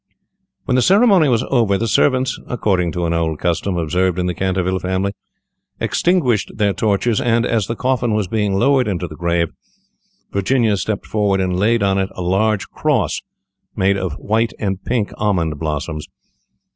When 0.65 0.73
the 0.73 0.81
ceremony 0.81 1.29
was 1.29 1.43
over, 1.51 1.77
the 1.77 1.87
servants, 1.87 2.39
according 2.47 2.91
to 2.93 3.05
an 3.05 3.13
old 3.13 3.37
custom 3.37 3.77
observed 3.77 4.17
in 4.17 4.25
the 4.25 4.33
Canterville 4.33 4.79
family, 4.79 5.11
extinguished 5.79 6.53
their 6.57 6.73
torches, 6.73 7.21
and, 7.21 7.45
as 7.45 7.67
the 7.67 7.75
coffin 7.75 8.15
was 8.15 8.27
being 8.27 8.55
lowered 8.57 8.87
into 8.87 9.07
the 9.07 9.15
grave, 9.15 9.49
Virginia 10.31 10.75
stepped 10.77 11.05
forward, 11.05 11.39
and 11.39 11.55
laid 11.59 11.83
on 11.83 11.99
it 11.99 12.09
a 12.15 12.23
large 12.23 12.67
cross 12.69 13.21
made 13.75 13.95
of 13.95 14.13
white 14.13 14.53
and 14.57 14.83
pink 14.83 15.11
almond 15.19 15.59
blossoms. 15.59 16.07